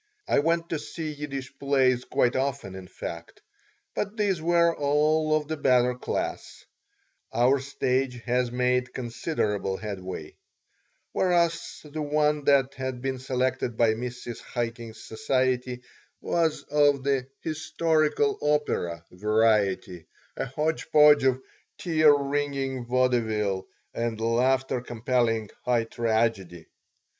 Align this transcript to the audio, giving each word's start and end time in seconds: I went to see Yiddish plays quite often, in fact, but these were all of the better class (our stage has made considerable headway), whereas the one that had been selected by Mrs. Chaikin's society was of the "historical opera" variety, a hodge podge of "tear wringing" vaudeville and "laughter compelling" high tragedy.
I 0.27 0.39
went 0.39 0.67
to 0.69 0.79
see 0.79 1.11
Yiddish 1.11 1.53
plays 1.59 2.05
quite 2.05 2.35
often, 2.35 2.73
in 2.73 2.87
fact, 2.87 3.43
but 3.93 4.17
these 4.17 4.41
were 4.41 4.75
all 4.75 5.35
of 5.35 5.47
the 5.47 5.57
better 5.57 5.93
class 5.93 6.65
(our 7.31 7.59
stage 7.59 8.15
has 8.23 8.51
made 8.51 8.95
considerable 8.95 9.77
headway), 9.77 10.37
whereas 11.11 11.81
the 11.83 12.01
one 12.01 12.45
that 12.45 12.73
had 12.73 13.03
been 13.03 13.19
selected 13.19 13.77
by 13.77 13.93
Mrs. 13.93 14.41
Chaikin's 14.55 15.03
society 15.03 15.83
was 16.19 16.63
of 16.63 17.03
the 17.03 17.27
"historical 17.41 18.39
opera" 18.41 19.05
variety, 19.11 20.07
a 20.35 20.45
hodge 20.47 20.89
podge 20.89 21.25
of 21.25 21.39
"tear 21.77 22.11
wringing" 22.11 22.87
vaudeville 22.87 23.67
and 23.93 24.19
"laughter 24.19 24.81
compelling" 24.81 25.51
high 25.63 25.83
tragedy. 25.83 26.65